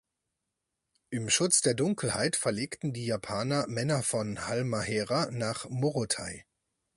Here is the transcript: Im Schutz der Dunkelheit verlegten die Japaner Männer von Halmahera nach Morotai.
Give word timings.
Im 1.11 1.29
Schutz 1.29 1.61
der 1.61 1.75
Dunkelheit 1.75 2.35
verlegten 2.35 2.91
die 2.91 3.05
Japaner 3.05 3.67
Männer 3.67 4.01
von 4.01 4.47
Halmahera 4.47 5.29
nach 5.29 5.69
Morotai. 5.69 6.43